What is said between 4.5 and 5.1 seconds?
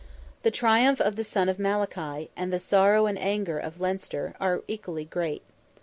equally